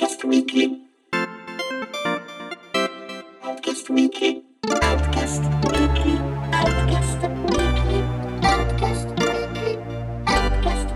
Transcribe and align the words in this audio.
Outcast 0.00 0.24
Weekly. 0.24 0.88
Outcast 3.42 3.90
Weekly. 3.90 4.42
Outcast 4.80 5.44
Weekly. 5.68 6.16
Outcast 8.40 9.12
Weekly. 9.20 9.76
Outcast. 10.24 10.88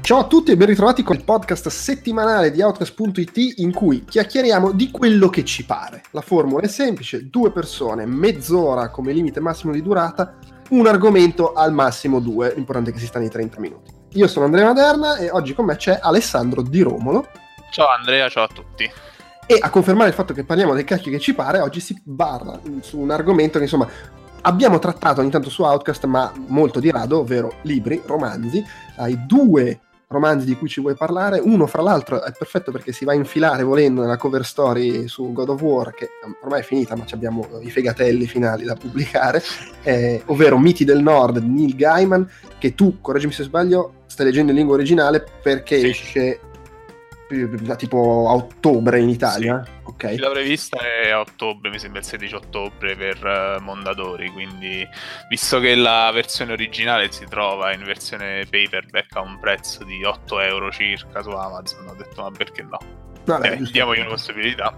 Ciao 0.00 0.20
a 0.20 0.26
tutti 0.26 0.50
e 0.50 0.56
ben 0.56 0.68
ritrovati 0.68 1.02
con 1.02 1.16
il 1.16 1.24
podcast 1.24 1.68
settimanale 1.68 2.50
di 2.50 2.62
Outcast.it 2.62 3.58
in 3.58 3.74
cui 3.74 4.06
chiacchieriamo 4.06 4.72
di 4.72 4.90
quello 4.90 5.28
che 5.28 5.44
ci 5.44 5.66
pare. 5.66 6.04
La 6.12 6.22
formula 6.22 6.62
è 6.62 6.68
semplice, 6.68 7.28
due 7.28 7.52
persone, 7.52 8.06
mezz'ora 8.06 8.88
come 8.88 9.12
limite 9.12 9.40
massimo 9.40 9.74
di 9.74 9.82
durata, 9.82 10.38
un 10.70 10.86
argomento 10.86 11.52
al 11.52 11.74
massimo 11.74 12.20
due, 12.20 12.54
l'importante 12.54 12.88
è 12.88 12.94
che 12.94 13.00
si 13.00 13.06
sta 13.06 13.18
nei 13.18 13.28
30 13.28 13.60
minuti. 13.60 13.92
Io 14.14 14.26
sono 14.26 14.46
Andrea 14.46 14.64
Maderna 14.64 15.16
e 15.16 15.30
oggi 15.30 15.52
con 15.52 15.66
me 15.66 15.76
c'è 15.76 15.98
Alessandro 16.00 16.62
Di 16.62 16.80
Romolo 16.80 17.26
Ciao 17.74 17.88
Andrea, 17.88 18.28
ciao 18.28 18.44
a 18.44 18.48
tutti. 18.48 18.88
e 19.46 19.58
a 19.60 19.68
confermare 19.68 20.08
il 20.10 20.14
fatto 20.14 20.32
che 20.32 20.44
parliamo 20.44 20.74
del 20.74 20.84
cacchio 20.84 21.10
che 21.10 21.18
ci 21.18 21.34
pare, 21.34 21.58
oggi 21.58 21.80
si 21.80 22.00
barra 22.04 22.56
su 22.82 23.00
un 23.00 23.10
argomento 23.10 23.58
che 23.58 23.64
insomma 23.64 23.88
abbiamo 24.42 24.78
trattato 24.78 25.20
ogni 25.20 25.30
tanto 25.30 25.50
su 25.50 25.64
Outcast 25.64 26.04
ma 26.04 26.32
molto 26.46 26.78
di 26.78 26.92
rado, 26.92 27.18
ovvero 27.18 27.54
libri, 27.62 28.00
romanzi. 28.06 28.64
Hai 28.94 29.26
due 29.26 29.80
romanzi 30.06 30.46
di 30.46 30.54
cui 30.56 30.68
ci 30.68 30.80
vuoi 30.80 30.94
parlare, 30.94 31.40
uno 31.40 31.66
fra 31.66 31.82
l'altro 31.82 32.22
è 32.22 32.30
perfetto 32.30 32.70
perché 32.70 32.92
si 32.92 33.04
va 33.04 33.10
a 33.10 33.16
infilare 33.16 33.64
volendo 33.64 34.02
nella 34.02 34.18
cover 34.18 34.44
story 34.44 35.08
su 35.08 35.32
God 35.32 35.48
of 35.48 35.60
War 35.60 35.92
che 35.92 36.10
ormai 36.44 36.60
è 36.60 36.62
finita 36.62 36.94
ma 36.94 37.04
ci 37.04 37.14
abbiamo 37.14 37.44
i 37.60 37.70
fegatelli 37.72 38.26
finali 38.26 38.62
da 38.64 38.76
pubblicare, 38.76 39.42
eh, 39.82 40.22
ovvero 40.26 40.58
Miti 40.58 40.84
del 40.84 41.02
Nord 41.02 41.38
di 41.38 41.48
Neil 41.48 41.74
Gaiman 41.74 42.30
che 42.56 42.76
tu, 42.76 43.00
correggimi 43.00 43.32
se 43.32 43.42
sbaglio, 43.42 44.04
stai 44.06 44.26
leggendo 44.26 44.52
in 44.52 44.58
lingua 44.58 44.76
originale 44.76 45.24
perché 45.42 45.80
Sì. 45.80 45.88
esce 45.88 46.40
tipo 47.76 48.28
a 48.28 48.34
ottobre 48.34 49.00
in 49.00 49.08
Italia. 49.08 49.64
Ok. 49.84 50.16
La 50.18 50.30
prevista 50.30 50.78
è 50.78 51.10
a 51.10 51.20
ottobre, 51.20 51.70
mi 51.70 51.78
sembra 51.78 52.00
il 52.00 52.06
16 52.06 52.34
ottobre 52.34 52.96
per 52.96 53.24
eh, 53.24 53.60
Mondadori, 53.60 54.28
quindi 54.30 54.86
visto 55.28 55.60
che 55.60 55.74
la 55.74 56.10
versione 56.12 56.52
originale 56.52 57.10
si 57.12 57.24
trova 57.26 57.72
in 57.72 57.84
versione 57.84 58.44
paperback 58.44 59.16
a 59.16 59.20
un 59.20 59.38
prezzo 59.40 59.84
di 59.84 60.02
8 60.04 60.40
euro 60.40 60.70
circa 60.70 61.22
su 61.22 61.30
Amazon, 61.30 61.88
ho 61.88 61.94
detto 61.94 62.22
ma 62.22 62.30
perché 62.30 62.62
no? 62.62 62.78
Vabbè, 63.24 63.52
Eh, 63.52 63.56
diamogli 63.70 64.00
una 64.00 64.08
possibilità. 64.08 64.76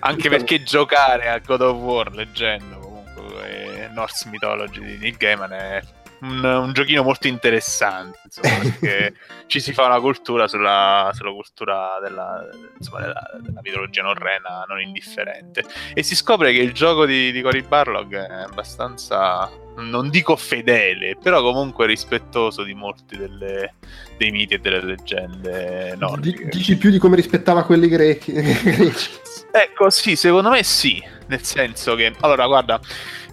Anche 0.00 0.28
perché 0.28 0.62
giocare 0.64 1.28
a 1.28 1.38
God 1.38 1.60
of 1.60 1.76
War 1.80 2.12
leggendo 2.12 2.78
comunque 2.78 3.84
eh, 3.84 3.88
Norse 3.88 4.28
Mythology 4.28 4.84
di 4.84 4.96
Neil 4.98 5.16
Gaiman 5.16 5.52
è 5.52 5.80
un, 6.22 6.42
un 6.44 6.72
giochino 6.72 7.02
molto 7.02 7.26
interessante, 7.28 8.18
insomma, 8.24 8.58
perché 8.80 9.14
ci 9.46 9.60
si 9.60 9.72
fa 9.72 9.86
una 9.86 10.00
cultura 10.00 10.48
sulla, 10.48 11.10
sulla 11.12 11.32
cultura 11.32 11.98
della, 12.00 12.48
insomma, 12.78 13.00
della, 13.00 13.30
della 13.40 13.60
mitologia 13.62 14.02
norrena 14.02 14.64
non 14.66 14.80
indifferente. 14.80 15.64
E 15.94 16.02
si 16.02 16.14
scopre 16.16 16.52
che 16.52 16.60
il 16.60 16.72
gioco 16.72 17.04
di, 17.06 17.30
di 17.32 17.42
Cory 17.42 17.62
Barlog 17.62 18.14
è 18.14 18.42
abbastanza, 18.42 19.50
non 19.76 20.10
dico 20.10 20.36
fedele, 20.36 21.16
però 21.20 21.42
comunque 21.42 21.86
rispettoso 21.86 22.62
di 22.62 22.74
molti 22.74 23.16
delle- 23.16 23.74
dei 24.16 24.30
miti 24.30 24.54
e 24.54 24.58
delle 24.58 24.82
leggende 24.82 25.90
Di- 25.94 25.98
nordiche. 25.98 26.44
dici 26.46 26.76
più 26.76 26.90
di 26.90 26.98
come 26.98 27.16
rispettava 27.16 27.64
quelli 27.64 27.88
grechi. 27.88 28.32
greci. 28.32 29.10
Ecco, 29.50 29.90
sì, 29.90 30.16
secondo 30.16 30.48
me 30.50 30.62
sì, 30.62 31.02
nel 31.26 31.42
senso 31.42 31.94
che, 31.94 32.14
allora, 32.20 32.46
guarda, 32.46 32.80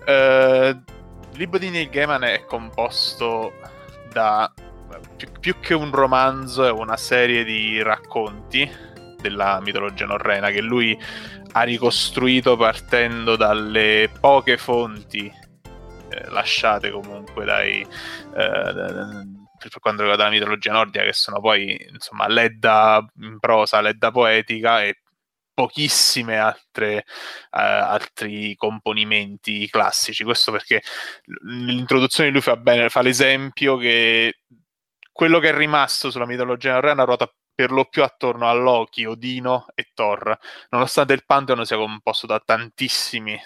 eh, 0.06 0.76
il 1.40 1.46
libro 1.46 1.58
di 1.58 1.70
Neil 1.70 1.90
Gaiman 1.90 2.24
è 2.24 2.44
composto 2.44 3.54
da 4.12 4.52
più, 5.16 5.32
più 5.40 5.58
che 5.62 5.74
un 5.74 5.90
romanzo, 5.90 6.66
è 6.66 6.70
una 6.70 6.98
serie 6.98 7.46
di 7.46 7.82
racconti 7.82 8.70
della 9.22 9.62
mitologia 9.62 10.06
norrena 10.06 10.50
che 10.50 10.60
lui 10.60 11.00
ha 11.54 11.62
ricostruito 11.62 12.58
partendo 12.58 13.38
dalle 13.38 14.12
poche 14.20 14.58
fonti 14.58 15.32
eh, 16.10 16.30
lasciate 16.30 16.92
comunque 16.92 17.46
dai... 17.46 17.80
eh, 17.80 18.78
per 19.60 19.80
quanto 19.80 20.02
riguarda 20.02 20.26
la 20.26 20.32
mitologia 20.32 20.74
nordica, 20.74 21.06
che 21.06 21.14
sono 21.14 21.40
poi 21.40 21.88
insomma 21.90 22.28
ledda 22.28 23.06
in 23.22 23.40
prosa, 23.40 23.80
ledda 23.80 24.12
poetica 24.12 24.84
e 24.84 25.04
pochissime 25.60 26.38
altre, 26.38 27.00
eh, 27.00 27.04
altri 27.52 28.56
componimenti 28.56 29.68
classici. 29.70 30.24
Questo 30.24 30.54
perché 30.54 30.82
l- 31.26 31.66
l'introduzione 31.66 32.30
di 32.30 32.36
lui 32.36 32.44
fa, 32.44 32.56
bene, 32.56 32.88
fa 32.88 33.02
l'esempio 33.02 33.76
che 33.76 34.40
quello 35.12 35.40
che 35.40 35.50
è 35.50 35.54
rimasto 35.54 36.12
sulla 36.12 36.26
mitologia 36.26 36.74
norrena 36.74 37.04
ruota 37.04 37.30
per 37.54 37.72
lo 37.72 37.86
più 37.90 38.04
attorno 38.04 38.48
a 38.48 38.54
Loki, 38.54 39.04
Odino 39.04 39.66
e 39.76 39.90
Thor, 39.94 40.38
nonostante 40.70 41.12
il 41.12 41.26
Pantheon 41.26 41.66
sia 41.66 41.76
composto 41.76 42.26
da 42.26 42.40
tantissime 42.40 43.44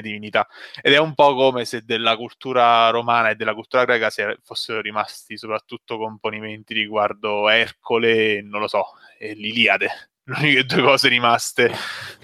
divinità. 0.00 0.48
Ed 0.80 0.92
è 0.92 0.98
un 0.98 1.14
po' 1.14 1.36
come 1.36 1.64
se 1.64 1.82
della 1.82 2.16
cultura 2.16 2.90
romana 2.90 3.30
e 3.30 3.36
della 3.36 3.54
cultura 3.54 3.84
greca 3.84 4.10
fossero 4.42 4.80
rimasti 4.80 5.36
soprattutto 5.38 5.96
componimenti 5.96 6.74
riguardo 6.74 7.48
Ercole, 7.48 8.42
non 8.42 8.60
lo 8.60 8.66
so, 8.66 8.84
e 9.16 9.34
l'Iliade. 9.34 10.11
Le 10.24 10.34
uniche 10.38 10.64
due 10.64 10.82
cose 10.82 11.08
rimaste 11.08 11.72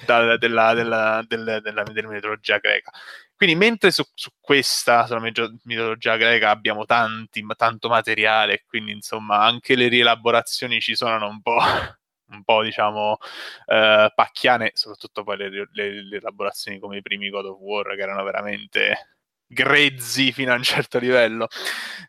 da- 0.07 0.37
della, 0.37 0.73
della- 0.75 1.25
del- 1.27 1.61
della- 1.63 1.83
della 1.83 2.09
mitologia 2.09 2.59
greca. 2.59 2.93
Quindi, 3.35 3.57
mentre 3.57 3.91
su, 3.91 4.03
su 4.15 4.31
questa, 4.41 5.07
sulla 5.07 5.21
mitologia 5.65 6.17
greca, 6.17 6.51
abbiamo 6.51 6.85
tanti, 6.85 7.45
tanto 7.57 7.89
materiale, 7.89 8.65
quindi 8.67 8.93
insomma 8.93 9.41
anche 9.45 9.75
le 9.77 9.89
rielaborazioni 9.89 10.81
ci 10.81 10.95
suonano 10.97 11.29
un 11.29 11.41
po', 11.43 11.59
un 12.31 12.43
po' 12.45 12.63
diciamo, 12.63 13.19
eh, 13.67 14.13
pacchiane, 14.15 14.71
soprattutto 14.75 15.23
poi 15.25 15.37
le, 15.37 15.49
le- 15.73 16.03
le 16.03 16.17
elaborazioni 16.19 16.79
come 16.81 16.99
i 16.99 17.03
primi 17.03 17.31
God 17.31 17.47
of 17.47 17.59
War, 17.61 17.95
che 17.97 18.03
erano 18.03 18.23
veramente 18.25 19.15
grezzi 19.47 20.33
fino 20.33 20.53
a 20.53 20.57
un 20.57 20.63
certo 20.63 20.99
livello. 20.99 21.49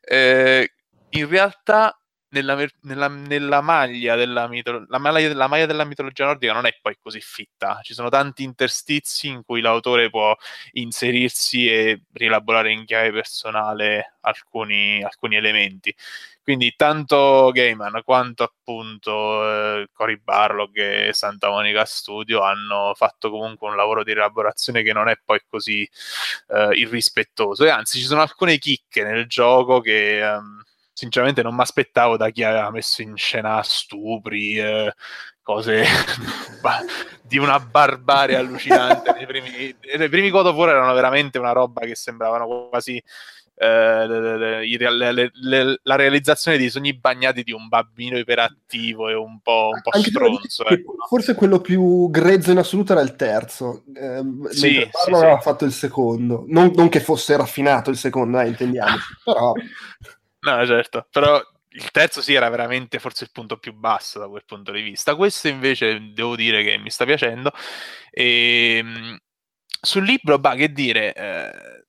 Eh, 0.02 0.72
in 1.12 1.28
realtà 1.30 1.99
nella, 2.29 2.56
nella- 2.81 3.07
nella 3.07 3.62
maglia 3.62 4.16
della 4.16 4.47
mitolo- 4.47 4.85
maglia, 4.88 5.34
la 5.34 5.47
maglia 5.47 5.66
della 5.66 5.84
mitologia 5.85 6.25
nordica 6.25 6.53
non 6.53 6.66
è 6.66 6.78
poi 6.81 6.97
così 7.01 7.19
fitta. 7.22 7.79
Ci 7.84 7.94
sono 7.94 8.09
tanti 8.09 8.44
interstizi 8.44 9.28
in 9.28 9.44
cui 9.44 9.62
l'autore 9.62 10.09
può 10.09 10.35
inserirsi 10.73 11.67
e 11.67 12.03
rielaborare 12.13 12.72
in 12.72 12.85
chiave 12.85 13.12
personale 13.12 14.17
alcuni, 14.22 15.03
alcuni 15.03 15.35
elementi. 15.35 15.94
Quindi 16.41 16.73
tanto 16.75 17.51
Gaiman 17.53 18.01
quanto 18.03 18.44
appunto 18.44 19.81
eh, 19.81 19.88
Cory 19.94 20.17
Barlog 20.17 20.75
e 20.78 21.13
Santa 21.13 21.50
Monica 21.50 21.85
Studio 21.85 22.41
hanno 22.41 22.94
fatto 22.96 23.29
comunque 23.29 23.69
un 23.69 23.75
lavoro 23.75 24.03
di 24.03 24.13
rielaborazione 24.13 24.81
che 24.81 24.91
non 24.94 25.07
è 25.09 25.16
poi 25.23 25.40
così 25.47 25.88
eh, 26.47 26.69
irrispettoso 26.73 27.66
e 27.66 27.69
anzi 27.69 28.00
ci 28.00 28.06
sono 28.06 28.22
alcune 28.22 28.57
chicche 28.57 29.03
nel 29.03 29.28
gioco 29.28 29.79
che 29.81 30.19
ehm, 30.22 30.63
sinceramente 31.00 31.42
non 31.42 31.56
mi 31.56 31.62
aspettavo 31.62 32.18
da 32.18 32.30
chi 32.30 32.44
aveva 32.44 32.70
messo 32.72 33.02
in 33.02 33.16
scena 33.16 33.62
stupri, 33.64 34.58
eh, 34.58 34.94
cose 35.42 35.84
di 37.22 37.38
una 37.38 37.60
barbarie 37.60 38.36
allucinante. 38.36 39.12
nei, 39.14 39.26
primi, 39.26 39.76
nei 39.98 40.09
primi 40.09 40.30
God 40.30 40.48
of 40.48 40.56
War 40.56 40.70
erano 40.70 40.94
veramente 40.94 41.38
una 41.40 41.52
roba 41.54 41.82
che 41.82 41.96
sembravano 41.96 42.68
quasi 42.70 43.02
eh, 43.62 44.08
le- 44.08 45.12
le- 45.12 45.32
le- 45.34 45.80
la 45.84 45.96
realizzazione 45.96 46.58
dei 46.58 46.70
sogni 46.70 46.94
bagnati 46.98 47.44
di 47.44 47.52
un 47.52 47.68
bambino 47.68 48.18
iperattivo 48.18 49.09
e 49.09 49.14
un 49.16 49.42
po', 49.42 49.72
un 49.74 49.82
po 49.82 49.92
stronzo. 50.00 50.66
ecco? 50.66 50.96
Forse 51.08 51.36
quello 51.36 51.59
più 51.59 52.09
grezzo 52.09 52.52
in 52.52 52.58
assoluto 52.59 52.94
era 52.94 53.02
il 53.02 53.16
terzo. 53.16 53.84
ehm, 53.94 54.48
Sì, 54.48 54.59
sì, 54.59 54.90
Parlo 54.92 55.18
sì. 55.18 55.24
aveva 55.24 55.40
fatto 55.40 55.66
il 55.66 55.74
secondo. 55.74 56.46
Non, 56.48 56.72
non 56.74 56.88
che 56.88 57.02
fosse 57.02 57.36
raffinato 57.36 57.90
il 57.90 57.98
secondo, 57.98 58.40
eh, 58.40 58.48
intendiamoci. 58.48 59.14
Però 59.26 59.54
No, 60.42 60.66
certo, 60.66 61.06
però 61.12 61.42
il 61.72 61.92
terzo 61.92 62.22
sì 62.22 62.34
era 62.34 62.50
veramente 62.50 62.98
forse 63.00 63.26
il 63.26 63.32
punto 63.32 63.58
più 63.58 63.74
basso 63.74 64.20
da 64.20 64.28
quel 64.30 64.46
punto 64.46 64.72
di 64.72 64.82
vista. 64.82 65.16
Questo 65.16 65.47
invece 65.50 66.12
devo 66.14 66.36
dire 66.36 66.64
che 66.64 66.78
mi 66.78 66.90
sta 66.90 67.03
piacendo. 67.06 67.52
E, 68.09 68.82
mh, 68.84 69.18
sul 69.82 70.06
libro, 70.06 70.40
bah, 70.40 70.56
che 70.56 70.72
dire, 70.72 71.14
eh, 71.14 71.84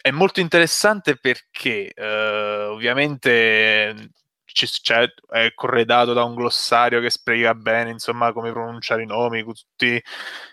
è 0.00 0.10
molto 0.10 0.40
interessante 0.40 1.16
perché 1.18 1.92
eh, 1.92 2.64
ovviamente 2.66 4.10
ci- 4.44 4.66
c'è- 4.68 5.12
è 5.30 5.52
corredato 5.54 6.12
da 6.12 6.22
un 6.24 6.34
glossario 6.34 7.00
che 7.00 7.10
spiega 7.10 7.54
bene, 7.54 7.90
insomma, 7.90 8.32
come 8.32 8.52
pronunciare 8.52 9.02
i 9.02 9.06
nomi, 9.06 9.42
tutti 9.44 10.00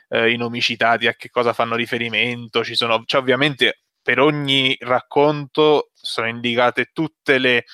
eh, 0.09 0.31
i 0.31 0.38
nomi 0.38 0.62
citati, 0.62 1.07
a 1.07 1.13
che 1.16 1.30
cosa 1.30 1.54
fanno 1.54 1.75
riferimento. 1.75 2.63
Ci 2.63 2.75
sono, 2.75 3.04
cioè, 3.06 3.21
ovviamente 3.21 3.82
per 4.03 4.19
ogni 4.19 4.75
racconto 4.81 5.89
sono 5.94 6.27
indicate 6.27 6.91
tutte 6.94 7.39
le, 7.39 7.65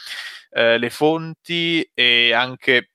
eh, 0.52 0.78
le 0.78 0.90
fonti 0.90 1.90
e 1.94 2.34
anche 2.34 2.92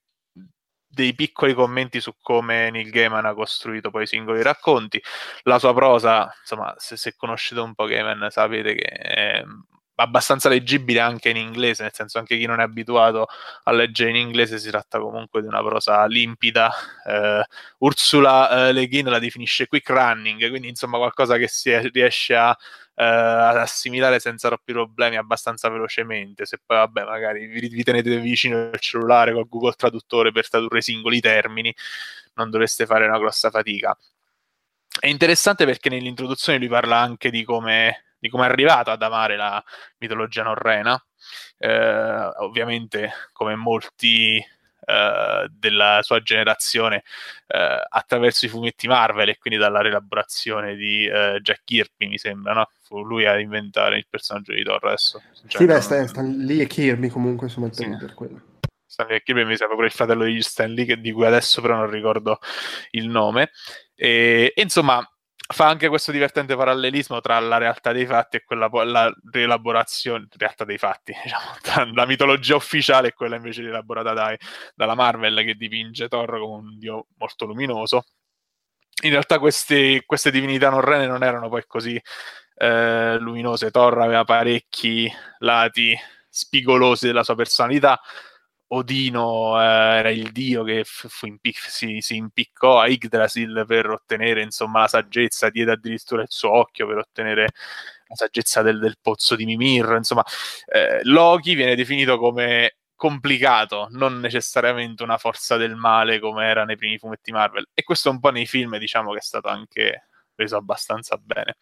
dei 0.87 1.13
piccoli 1.13 1.53
commenti 1.53 1.99
su 1.99 2.13
come 2.21 2.69
Neil 2.71 2.89
Gaiman 2.89 3.25
ha 3.25 3.33
costruito 3.33 3.91
poi 3.91 4.03
i 4.03 4.07
singoli 4.07 4.41
racconti. 4.41 5.01
La 5.43 5.59
sua 5.59 5.73
prosa, 5.73 6.33
insomma, 6.39 6.73
se, 6.77 6.95
se 6.95 7.15
conoscete 7.17 7.59
un 7.59 7.75
po' 7.75 7.85
Gaiman 7.85 8.29
sapete 8.31 8.73
che 8.75 8.85
è 8.85 9.43
abbastanza 9.95 10.49
leggibile 10.49 10.99
anche 10.99 11.29
in 11.29 11.37
inglese, 11.37 11.83
nel 11.83 11.93
senso 11.93 12.17
anche 12.17 12.37
chi 12.37 12.45
non 12.45 12.59
è 12.59 12.63
abituato 12.63 13.27
a 13.63 13.71
leggere 13.71 14.09
in 14.09 14.17
inglese 14.17 14.59
si 14.59 14.69
tratta 14.69 14.99
comunque 14.99 15.41
di 15.41 15.47
una 15.47 15.63
prosa 15.63 16.05
limpida. 16.05 16.71
Eh, 17.05 17.45
Ursula 17.79 18.67
eh, 18.67 18.73
Le 18.73 18.87
Guin 18.87 19.09
la 19.09 19.19
definisce 19.19 19.67
quick 19.67 19.89
running, 19.89 20.49
quindi 20.49 20.67
insomma 20.67 20.97
qualcosa 20.97 21.37
che 21.37 21.47
si 21.47 21.75
riesce 21.89 22.35
a, 22.35 22.55
eh, 22.95 23.03
ad 23.03 23.57
assimilare 23.57 24.19
senza 24.19 24.47
troppi 24.49 24.73
problemi 24.73 25.17
abbastanza 25.17 25.69
velocemente. 25.69 26.45
Se 26.45 26.59
poi 26.63 26.77
vabbè 26.77 27.03
magari 27.05 27.45
vi, 27.47 27.67
vi 27.67 27.83
tenete 27.83 28.17
vicino 28.19 28.69
il 28.71 28.79
cellulare 28.79 29.33
col 29.33 29.47
Google 29.47 29.73
Traduttore 29.73 30.31
per 30.31 30.49
tradurre 30.49 30.79
i 30.79 30.81
singoli 30.81 31.19
termini, 31.21 31.73
non 32.35 32.49
dovreste 32.49 32.85
fare 32.85 33.05
una 33.07 33.17
grossa 33.17 33.49
fatica. 33.49 33.97
È 34.99 35.07
interessante 35.07 35.65
perché 35.65 35.89
nell'introduzione 35.89 36.57
lui 36.57 36.69
parla 36.69 36.97
anche 36.99 37.29
di 37.29 37.43
come 37.43 38.04
di 38.25 38.29
come 38.29 38.45
è 38.45 38.49
arrivato 38.49 38.91
ad 38.91 39.01
amare 39.01 39.35
la 39.35 39.63
mitologia 39.99 40.43
norrena. 40.43 41.01
Eh, 41.57 42.31
ovviamente, 42.37 43.11
come 43.31 43.55
molti 43.55 44.37
eh, 44.37 45.47
della 45.49 45.99
sua 46.03 46.21
generazione, 46.21 47.03
eh, 47.47 47.81
attraverso 47.89 48.45
i 48.45 48.49
fumetti 48.49 48.87
Marvel 48.87 49.29
e 49.29 49.37
quindi 49.37 49.59
dalla 49.59 49.81
rielaborazione 49.81 50.75
di 50.75 51.05
eh, 51.05 51.39
Jack 51.41 51.61
Kirby, 51.63 52.07
mi 52.07 52.17
sembra, 52.17 52.53
no? 52.53 52.69
Fu 52.81 53.03
lui 53.03 53.25
a 53.25 53.39
inventare 53.39 53.97
il 53.97 54.05
personaggio 54.09 54.53
di 54.53 54.63
Thor 54.63 54.85
adesso. 54.85 55.21
Cioè, 55.47 55.61
sì, 55.61 55.65
beh, 55.65 55.81
sta, 55.81 56.07
sta 56.07 56.21
lì 56.21 56.59
e 56.59 56.67
Kirby 56.67 57.09
comunque, 57.09 57.47
insomma, 57.47 57.71
sì. 57.71 57.87
per 57.97 58.13
quello. 58.13 58.41
Stanley 58.95 59.21
Kirby 59.23 59.43
mi 59.43 59.57
sembra 59.57 59.75
pure 59.75 59.87
il 59.87 59.93
fratello 59.93 60.23
di 60.23 60.41
Stanley, 60.41 61.01
di 61.01 61.11
cui 61.11 61.25
adesso 61.25 61.61
però 61.61 61.75
non 61.75 61.89
ricordo 61.89 62.39
il 62.91 63.09
nome. 63.09 63.51
E, 63.93 64.53
e 64.55 64.61
insomma, 64.61 65.05
fa 65.47 65.67
anche 65.67 65.89
questo 65.89 66.11
divertente 66.11 66.55
parallelismo 66.55 67.21
tra 67.21 67.39
la 67.39 67.57
realtà 67.57 67.91
dei 67.91 68.05
fatti 68.05 68.37
e 68.37 68.43
quella 68.43 68.67
la 68.83 69.13
rielaborazione 69.31 70.27
realtà 70.37 70.65
dei 70.65 70.77
fatti, 70.77 71.13
diciamo, 71.21 71.55
tra 71.61 71.85
la 71.93 72.05
mitologia 72.05 72.55
ufficiale 72.55 73.09
e 73.09 73.13
quella 73.13 73.35
invece 73.35 73.61
rielaborata 73.61 74.13
dai, 74.13 74.37
dalla 74.73 74.95
Marvel 74.95 75.43
che 75.45 75.55
dipinge 75.55 76.07
Thor 76.07 76.39
come 76.39 76.55
un 76.55 76.77
dio 76.77 77.07
molto 77.17 77.45
luminoso. 77.45 78.05
In 79.03 79.11
realtà 79.11 79.39
queste, 79.39 80.03
queste 80.05 80.31
divinità 80.31 80.69
norrene 80.69 81.05
non 81.05 81.21
erano 81.21 81.49
poi 81.49 81.63
così 81.67 82.01
eh, 82.55 83.17
luminose. 83.19 83.69
Thor 83.69 83.99
aveva 83.99 84.23
parecchi 84.23 85.11
lati 85.39 85.95
spigolosi 86.29 87.05
della 87.05 87.23
sua 87.23 87.35
personalità, 87.35 87.99
Odino 88.67 89.61
eh, 89.61 89.97
era 89.97 90.09
il 90.09 90.31
dio 90.31 90.63
che 90.63 90.83
impic- 91.23 91.69
si, 91.69 92.01
si, 92.01 92.15
impiccò 92.15 92.79
a 92.79 92.87
Yggdrasil 92.87 93.63
per 93.67 93.89
ottenere 93.89 94.41
insomma, 94.41 94.81
la 94.81 94.87
saggezza, 94.87 95.49
diede 95.49 95.73
addirittura 95.73 96.23
il 96.23 96.29
suo 96.31 96.51
occhio 96.51 96.87
per 96.87 96.97
ottenere 96.97 97.49
la 98.07 98.15
saggezza 98.15 98.61
del, 98.61 98.79
del 98.79 98.97
pozzo 99.01 99.35
di 99.35 99.45
Mimir. 99.45 99.93
Insomma, 99.97 100.23
eh, 100.67 101.01
Loki 101.03 101.55
viene 101.55 101.75
definito 101.75 102.17
come 102.17 102.77
complicato, 102.95 103.87
non 103.91 104.19
necessariamente 104.19 105.03
una 105.03 105.17
forza 105.17 105.57
del 105.57 105.75
male 105.75 106.19
come 106.19 106.45
era 106.47 106.63
nei 106.65 106.77
primi 106.77 106.97
fumetti 106.97 107.31
Marvel. 107.31 107.67
E 107.73 107.83
questo 107.83 108.09
un 108.09 108.19
po' 108.19 108.31
nei 108.31 108.45
film 108.45 108.77
diciamo 108.77 109.11
che 109.11 109.19
è 109.19 109.21
stato 109.21 109.47
anche 109.47 110.07
preso 110.35 110.57
abbastanza 110.57 111.17
bene. 111.17 111.55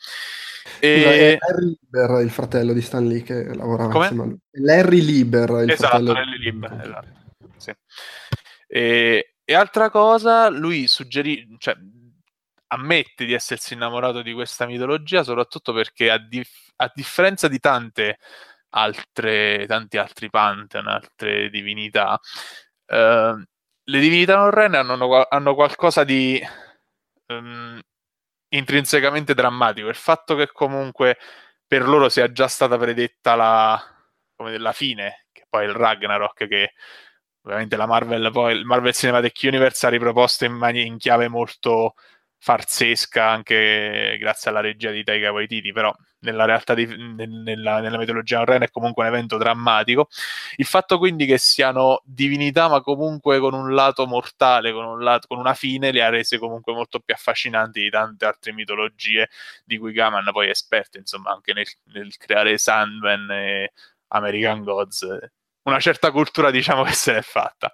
E... 0.80 1.38
Larry 1.40 1.78
Lieber, 1.80 2.22
il 2.22 2.32
fratello 2.32 2.74
di 2.74 2.82
Stan 2.82 3.06
Lee 3.06 3.22
che 3.22 3.54
lavorava 3.54 3.92
Come? 3.92 4.06
insieme 4.06 4.24
a 4.24 4.26
lui. 4.28 4.40
Larry 4.66 5.02
Lieber, 5.02 5.50
il 5.64 5.70
esatto, 5.72 5.88
fratello 5.88 6.14
Larry 6.14 6.38
Lieber, 6.40 6.82
esatto. 6.82 7.08
Sì. 7.58 7.74
E, 8.68 9.36
e, 9.44 9.54
altra 9.54 9.90
cosa, 9.90 10.50
lui 10.50 10.88
suggerì, 10.88 11.56
cioè, 11.60 11.76
ammette 12.68 13.26
di 13.26 13.34
essersi 13.34 13.76
innamorato 13.76 14.22
di 14.22 14.34
questa 14.34 14.66
mitologia, 14.66 15.24
soprattutto 15.24 15.74
perché 15.74 16.10
a, 16.10 16.18
dif- 16.18 16.74
a 16.78 16.92
differenza 16.94 17.48
di 17.48 17.60
tante 17.60 18.18
altre, 18.70 19.66
tanti 19.68 19.98
altri 19.98 20.30
pantheon, 20.30 20.88
altre 20.88 21.50
divinità, 21.50 22.20
eh, 22.88 23.44
le 23.86 24.00
divinità 24.00 24.38
norrene 24.38 24.78
hanno, 24.78 25.26
hanno 25.28 25.56
qualcosa 25.56 26.04
di 26.04 26.42
um, 27.28 27.80
intrinsecamente 28.56 29.34
drammatico. 29.34 29.88
Il 29.88 29.96
fatto 29.96 30.36
che 30.36 30.52
comunque 30.52 31.18
per 31.66 31.88
loro 31.88 32.10
sia 32.10 32.32
già 32.32 32.48
stata 32.48 32.78
predetta 32.78 33.36
la, 33.36 33.82
come 34.36 34.58
la 34.58 34.74
fine, 34.74 35.28
che 35.32 35.46
poi 35.50 35.66
è 35.66 35.68
il 35.68 35.74
Ragnarok, 35.74 36.48
che 36.48 36.74
ovviamente 37.42 37.76
la 37.76 37.86
Marvel, 37.86 38.32
poi 38.32 38.56
il 38.56 38.66
Marvel 38.66 38.94
Cinematic 38.94 39.40
Universe 39.44 39.86
ha 39.86 39.90
riproposto 39.90 40.46
in, 40.46 40.54
mani- 40.54 40.86
in 40.86 40.98
chiave 40.98 41.28
molto 41.28 41.96
farsesca 42.44 43.26
anche 43.26 44.18
grazie 44.20 44.50
alla 44.50 44.60
regia 44.60 44.92
di 44.92 45.02
Taika 45.02 45.32
Waititi, 45.32 45.72
però 45.72 45.96
nella 46.20 46.44
realtà 46.44 46.74
di, 46.74 46.86
nella, 46.86 47.80
nella, 47.80 47.98
mitologia 47.98 48.40
norrena 48.40 48.66
è 48.66 48.70
comunque 48.70 49.04
un 49.04 49.14
evento 49.14 49.38
drammatico. 49.38 50.10
Il 50.58 50.66
fatto 50.66 50.98
quindi 50.98 51.26
che 51.26 51.38
siano 51.38 52.02
divinità 52.04 52.68
ma 52.68 52.82
comunque 52.82 53.40
con 53.40 53.54
un 53.54 53.74
lato 53.74 54.06
mortale, 54.08 54.74
con, 54.74 54.84
un 54.84 55.02
lato, 55.02 55.28
con 55.28 55.38
una 55.38 55.54
fine, 55.54 55.94
le 55.94 56.04
ha 56.04 56.10
rese 56.10 56.38
comunque 56.38 56.74
molto 56.74 57.00
più 57.00 57.14
affascinanti 57.14 57.80
di 57.80 57.90
tante 57.90 58.26
altre 58.26 58.52
mitologie 58.52 59.30
di 59.64 59.78
cui 59.78 59.94
Gaman 59.94 60.30
poi 60.34 60.48
è 60.48 60.50
esperto, 60.50 60.98
insomma 60.98 61.32
anche 61.32 61.54
nel, 61.54 61.68
nel 61.94 62.18
creare 62.18 62.58
Sandman 62.58 63.32
e 63.32 63.72
American 64.08 64.64
Gods. 64.64 65.08
Una 65.64 65.80
certa 65.80 66.12
cultura 66.12 66.52
diciamo 66.52 66.84
che 66.84 66.92
se 66.92 67.14
l'è 67.14 67.22
fatta. 67.22 67.72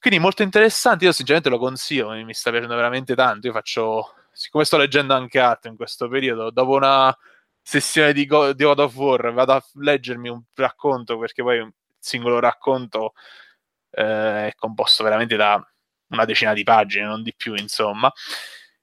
Quindi 0.00 0.20
molto 0.20 0.42
interessante, 0.42 1.04
io 1.06 1.12
sinceramente 1.12 1.50
lo 1.50 1.58
consiglio, 1.58 2.10
mi 2.10 2.32
sta 2.32 2.50
piacendo 2.50 2.76
veramente 2.76 3.14
tanto. 3.14 3.48
Io 3.48 3.52
faccio, 3.52 4.14
siccome 4.32 4.64
sto 4.64 4.76
leggendo 4.76 5.14
anche 5.14 5.40
altro 5.40 5.70
in 5.70 5.76
questo 5.76 6.08
periodo, 6.08 6.50
dopo 6.50 6.72
una 6.72 7.14
sessione 7.60 8.12
di, 8.12 8.24
Go- 8.26 8.52
di 8.52 8.64
God 8.64 8.78
of 8.78 8.94
War 8.94 9.32
vado 9.32 9.52
a 9.52 9.64
leggermi 9.74 10.28
un 10.28 10.40
racconto, 10.54 11.18
perché 11.18 11.42
poi 11.42 11.58
un 11.58 11.70
singolo 11.98 12.38
racconto 12.38 13.12
eh, 13.90 14.48
è 14.48 14.54
composto 14.56 15.02
veramente 15.04 15.36
da 15.36 15.60
una 16.10 16.24
decina 16.24 16.52
di 16.54 16.62
pagine, 16.62 17.04
non 17.04 17.22
di 17.22 17.34
più, 17.36 17.54
insomma. 17.54 18.10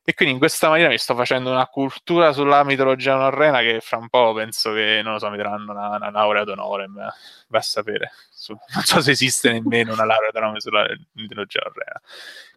E 0.07 0.13
quindi 0.13 0.35
in 0.35 0.39
questa 0.39 0.69
maniera 0.69 0.89
mi 0.91 0.99
sto 0.99 1.15
facendo 1.15 1.49
una 1.49 1.65
cultura 1.65 2.31
sulla 2.31 2.63
mitologia 2.63 3.15
norrena 3.15 3.61
che 3.61 3.79
fra 3.81 3.97
un 3.97 4.07
po' 4.07 4.33
penso 4.33 4.71
che, 4.71 5.01
non 5.03 5.13
lo 5.13 5.19
so, 5.19 5.31
mi 5.31 5.37
daranno 5.37 5.71
una, 5.71 5.95
una 5.95 6.11
laurea 6.11 6.43
d'onore, 6.43 6.87
va 6.87 7.11
a 7.57 7.61
sapere. 7.61 8.11
Su, 8.29 8.53
non 8.75 8.83
so 8.83 9.01
se 9.01 9.11
esiste 9.11 9.51
nemmeno 9.51 9.93
una 9.93 10.05
laurea 10.05 10.29
d'onore 10.31 10.61
sulla 10.61 10.85
mitologia 11.13 11.59
norrena. 11.63 11.99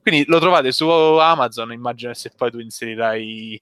Quindi 0.03 0.27
lo 0.29 0.39
trovate 0.41 0.73
su 0.73 0.87
Amazon, 0.91 1.73
immagino 1.73 2.13
se 2.13 2.31
poi 2.37 2.51
tu 2.51 2.59
inserirai 2.59 3.59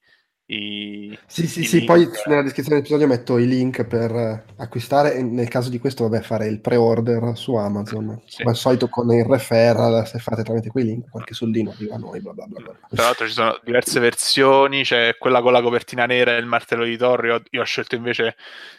i, 0.49 1.19
sì, 1.27 1.49
sì, 1.49 1.65
sì, 1.65 1.83
poi 1.83 2.09
nella 2.27 2.43
descrizione 2.43 2.81
dell'episodio 2.81 3.09
metto 3.09 3.37
i 3.37 3.49
link 3.49 3.85
per 3.85 4.45
acquistare 4.59 5.15
e 5.15 5.23
nel 5.23 5.49
caso 5.49 5.71
di 5.71 5.81
questo, 5.81 6.09
vabbè, 6.09 6.23
fare 6.23 6.47
il 6.47 6.61
pre-order 6.61 7.37
su 7.37 7.57
Amazon. 7.57 8.23
Sì. 8.27 8.39
Come 8.39 8.51
al 8.51 8.57
solito 8.57 8.89
con 8.89 9.11
il 9.11 9.25
referral, 9.25 10.07
se 10.07 10.21
fate 10.21 10.45
tramite 10.45 10.71
quei 10.71 10.85
link, 10.85 11.11
qualche 11.11 11.35
soldino 11.35 11.73
arriva 11.73 11.97
a 11.97 11.99
noi, 11.99 12.21
bla 12.21 12.33
bla 12.33 12.47
bla. 12.47 12.61
bla. 12.61 12.79
Tra 12.89 13.03
l'altro 13.03 13.27
ci 13.27 13.33
sono 13.33 13.59
diverse 13.65 13.99
versioni, 13.99 14.85
c'è 14.85 15.17
quella 15.19 15.43
con 15.43 15.51
la 15.51 15.61
copertina 15.61 16.07
nera 16.07 16.37
e 16.37 16.39
il 16.39 16.47
martello 16.47 16.85
di 16.85 16.97
Torri, 16.97 17.27
io, 17.27 17.43
io 17.51 17.61
ho 17.63 17.65
scelto 17.65 17.97
invece 17.97 18.37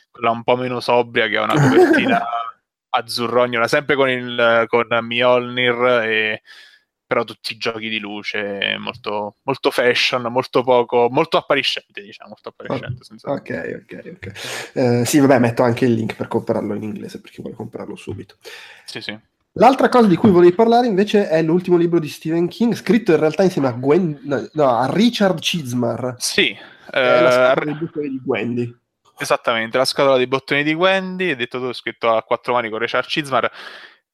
quella 0.10 0.32
un 0.32 0.44
po' 0.44 0.56
meno 0.56 0.80
sobria 0.80 1.28
che 1.28 1.36
ha 1.36 1.44
una 1.44 1.54
copertina 1.54 2.26
azzurrognola, 2.92 3.68
sempre 3.68 3.96
con, 3.96 4.10
il, 4.10 4.64
con 4.68 4.88
Mjolnir 5.02 6.02
e 6.06 6.42
però 7.08 7.24
tutti 7.24 7.54
i 7.54 7.58
giochi 7.58 7.88
di 7.88 8.00
luce 8.00 8.76
molto, 8.78 9.36
molto 9.44 9.72
fashion, 9.72 10.24
molto 10.24 10.62
poco, 10.62 11.08
molto 11.10 11.38
appariscente, 11.38 12.02
diciamo, 12.02 12.30
molto 12.30 12.50
appariscente. 12.50 13.04
Oh, 13.24 13.32
ok, 13.32 13.84
ok, 13.84 14.14
ok. 14.16 14.72
Eh, 14.74 15.06
sì, 15.06 15.20
vabbè, 15.20 15.40
metto 15.40 15.64
anche 15.64 15.86
il 15.86 15.94
link 15.94 16.16
per 16.16 16.28
comprarlo 16.28 16.74
in 16.76 16.84
inglese 16.84 17.22
per 17.22 17.32
chi 17.32 17.42
vuole 17.42 17.56
comprarlo 17.56 17.96
subito. 17.96 18.36
Sì, 18.86 19.00
sì. 19.02 19.18
L'altra 19.54 19.90
cosa 19.90 20.08
di 20.08 20.16
cui 20.18 20.30
volevi 20.30 20.54
parlare 20.54 20.86
invece 20.86 21.30
è 21.30 21.42
l'ultimo 21.42 21.78
libro 21.78 22.00
di 22.00 22.10
Stephen 22.10 22.48
King, 22.48 22.76
scritto 22.76 23.14
in 23.14 23.20
realtà 23.20 23.42
insieme 23.42 23.70
a, 23.70 23.72
Gwen, 23.72 24.50
no, 24.52 24.78
a 24.78 24.88
Richard 24.92 25.40
Chizmar. 25.40 26.16
Sì. 26.20 26.56
È 26.92 27.22
la 27.22 27.32
scatola 27.32 27.66
dei 27.66 27.74
bottoni 27.74 28.10
di 28.10 28.22
Wendy. 28.24 28.78
Esattamente, 29.18 29.78
la 29.78 29.86
scatola 29.86 30.18
dei 30.18 30.28
bottoni 30.28 30.64
di 30.64 30.74
Wendy, 30.74 31.36
detto 31.36 31.60
tu, 31.60 31.74
scritto 31.74 32.08
a 32.14 32.22
quattro 32.22 32.54
mani 32.54 32.70
con 32.70 32.78
Richard 32.78 33.08
Chizmar, 33.08 33.52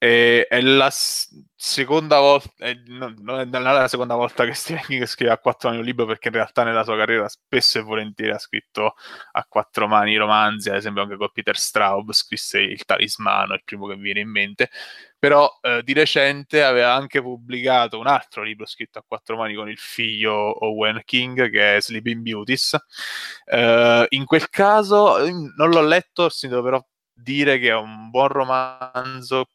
e 0.04 0.48
è 0.48 0.60
la 0.60 0.92
seconda 0.92 2.20
volta, 2.20 2.66
è, 2.66 2.74
no, 2.88 3.14
non 3.20 3.40
è 3.40 3.60
la 3.60 3.88
seconda 3.88 4.16
volta 4.16 4.44
che 4.44 4.54
Stephen 4.54 4.84
King 4.84 5.06
scrive 5.06 5.32
a 5.32 5.38
quattro 5.38 5.70
mani 5.70 5.80
un 5.80 5.88
libro, 5.88 6.06
perché 6.06 6.28
in 6.28 6.34
realtà 6.34 6.66
nella 6.66 6.84
sua 6.84 6.98
carriera 6.98 7.30
spesso 7.30 7.80
e 7.80 7.84
volentieri 7.84 8.34
ha 8.34 8.38
scritto 8.38 8.96
a 9.32 9.46
quattro 9.48 9.88
mani 9.88 10.18
romanzi, 10.18 10.70
ad 10.70 10.76
esempio 10.76 11.04
anche 11.04 11.16
con 11.16 11.30
Peter 11.32 11.56
Straub 11.56 12.12
scrisse 12.12 12.60
Il 12.60 12.84
Talismano, 12.84 13.54
il 13.54 13.62
primo 13.64 13.88
che 13.88 13.96
mi 13.96 14.02
viene 14.02 14.20
in 14.20 14.30
mente, 14.30 14.72
però 15.18 15.50
eh, 15.62 15.82
di 15.84 15.94
recente 15.94 16.66
aveva 16.66 16.94
anche 16.94 17.22
pubblicato 17.22 17.98
un 17.98 18.08
altro 18.08 18.44
libro 18.44 18.66
scritto 18.66 19.00
a 19.00 19.06
quattro 19.08 19.38
mani 19.38 19.54
con 19.56 19.70
il 19.70 19.78
figlio 19.78 20.66
Owen 20.66 21.02
King, 21.06 21.50
che 21.50 21.78
è 21.78 21.82
Sleeping 21.82 22.22
Beauties. 22.22 22.78
Eh, 23.46 24.06
in 24.10 24.26
quel 24.26 24.50
caso 24.50 25.18
non 25.56 25.70
l'ho 25.70 25.82
letto, 25.82 26.30
devo 26.42 26.62
però 26.62 26.86
dire 27.14 27.58
che 27.58 27.70
è 27.70 27.76
un 27.76 28.10
buon 28.10 28.28
romanzo 28.28 29.46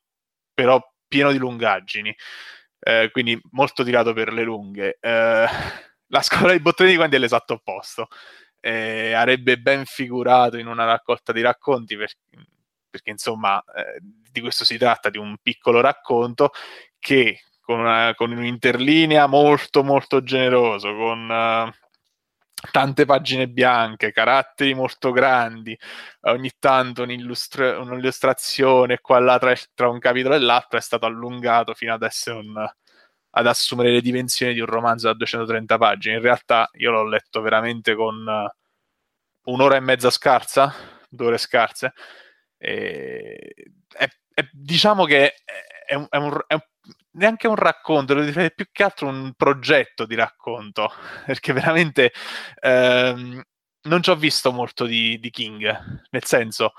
però 0.59 0.83
pieno 1.07 1.31
di 1.31 1.38
lungaggini, 1.38 2.12
eh, 2.81 3.11
quindi 3.12 3.41
molto 3.53 3.85
tirato 3.85 4.12
per 4.12 4.33
le 4.33 4.43
lunghe. 4.43 4.99
Eh, 5.00 5.47
la 6.11 6.23
scuola 6.23 6.49
dei 6.49 6.61
bottoni 6.61 6.91
di 6.91 6.97
Quanti 6.97 7.15
è 7.15 7.19
l'esatto 7.21 7.55
opposto. 7.55 8.09
eh, 8.61 9.12
avrebbe 9.12 9.59
ben 9.61 9.85
figurato 9.85 10.57
in 10.59 10.67
una 10.67 10.85
raccolta 10.85 11.31
di 11.33 11.43
racconti 11.43 11.97
per, 11.97 12.11
perché 12.91 13.11
insomma 13.11 13.62
eh, 13.73 14.00
di 14.03 14.41
questo 14.41 14.65
si 14.65 14.77
tratta, 14.79 15.11
di 15.11 15.19
un 15.19 15.37
piccolo 15.41 15.81
racconto 15.81 16.50
che 16.99 17.43
con, 17.61 17.79
una, 17.79 18.12
con 18.17 18.33
un'interlinea 18.33 19.29
molto 19.29 19.85
molto 19.85 20.25
generoso, 20.25 20.93
con 20.93 21.31
uh, 21.31 21.88
tante 22.71 23.05
pagine 23.05 23.49
bianche, 23.49 24.12
caratteri 24.12 24.75
molto 24.75 25.12
grandi, 25.12 25.79
ogni 26.23 26.50
tanto 26.59 27.03
un'illustra- 27.03 27.79
un'illustrazione 27.79 28.99
qua 28.99 29.19
e 29.19 29.21
là 29.21 29.38
tra, 29.38 29.55
tra, 29.75 29.88
un 29.88 29.99
capitolo 29.99 30.35
e 30.35 30.38
l'altro 30.41 30.79
è 30.79 30.83
stato 30.83 31.07
allungato 31.07 31.75
fino 31.75 31.95
ad 31.95 32.03
essere 32.03 32.37
un, 32.38 32.69
ad 33.31 33.47
assumere 33.47 33.91
le 33.93 34.00
dimensioni 34.00 34.55
di 34.55 34.61
un 34.61 34.67
romanzo 34.67 35.07
da 35.07 35.15
230 35.15 35.79
pagine. 35.79 36.17
In 36.17 36.23
realtà 36.23 36.69
io 36.75 36.91
l'ho 36.91 37.07
letto 37.07 37.41
veramente 37.41 37.95
con 37.95 38.27
uh, 38.27 39.50
un'ora 39.53 39.77
e 39.77 39.81
mezza 39.81 40.11
scarsa, 40.11 40.75
due 41.09 41.27
ore 41.27 41.38
scarse. 41.38 41.93
E, 42.57 43.55
è, 43.88 44.09
è, 44.35 44.49
diciamo 44.53 45.05
che 45.05 45.35
è 45.87 45.95
un, 45.95 46.07
un, 46.11 46.21
un 46.21 46.59
neanche 47.19 47.49
un 47.49 47.57
racconto, 47.57 48.17
è 48.17 48.53
più 48.53 48.67
che 48.73 48.83
altro 48.83 49.09
un 49.09 49.33
progetto 49.37 50.07
di 50.07 50.15
racconto, 50.15 50.91
perché 51.27 51.53
veramente 51.53 52.13
ehm, 52.61 53.43
non 53.83 54.03
ci 54.03 54.11
ho 54.11 54.17
visto 54.17 54.53
molto 54.53 54.87
di, 54.87 55.19
di 55.19 55.31
King, 55.31 55.63
nel 56.11 56.25
senso, 56.25 56.73